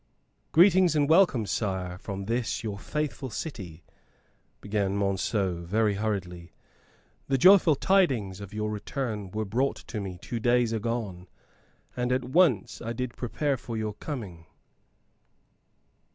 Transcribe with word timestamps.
"Greetings 0.51 0.95
and 0.95 1.07
welcome, 1.07 1.45
sire, 1.45 1.95
from 1.99 2.25
this 2.25 2.63
your 2.63 2.79
faithful 2.79 3.29
city," 3.29 3.83
began 4.59 4.97
Monceux, 4.97 5.63
very 5.63 5.93
hurriedly. 5.93 6.53
"The 7.27 7.37
joyful 7.37 7.75
tidings 7.75 8.41
of 8.41 8.51
your 8.51 8.71
return 8.71 9.29
were 9.29 9.45
brought 9.45 9.75
to 9.85 10.01
me 10.01 10.17
two 10.19 10.39
days 10.39 10.73
agone, 10.73 11.27
and 11.95 12.11
at 12.11 12.25
once 12.25 12.81
I 12.81 12.93
did 12.93 13.15
prepare 13.15 13.57
for 13.57 13.77
your 13.77 13.93
coming." 13.93 14.47